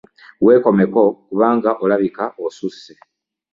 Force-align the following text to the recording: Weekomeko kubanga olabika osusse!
Weekomeko 0.45 1.01
kubanga 1.27 1.69
olabika 1.83 2.23
osusse! 2.45 2.93